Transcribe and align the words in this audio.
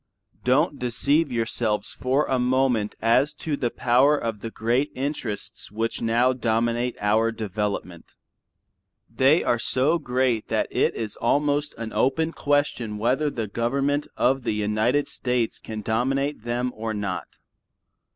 Don't 0.43 0.79
deceive 0.79 1.31
yourselves 1.31 1.91
for 1.93 2.25
a 2.25 2.39
moment 2.39 2.95
as 3.03 3.35
to 3.35 3.55
the 3.55 3.69
power 3.69 4.17
of 4.17 4.39
the 4.39 4.49
great 4.49 4.91
interests 4.95 5.69
which 5.71 6.01
now 6.01 6.33
dominate 6.33 6.95
our 6.99 7.31
development. 7.31 8.15
They 9.07 9.43
are 9.43 9.59
so 9.59 9.99
great 9.99 10.47
that 10.47 10.65
it 10.71 10.95
is 10.95 11.17
almost 11.17 11.75
an 11.77 11.93
open 11.93 12.31
question 12.31 12.97
whether 12.97 13.29
the 13.29 13.45
government 13.47 14.07
of 14.17 14.41
the 14.41 14.55
United 14.55 15.07
States 15.07 15.59
can 15.59 15.81
dominate 15.83 16.45
them 16.45 16.71
or 16.75 16.95
not. 16.95 17.37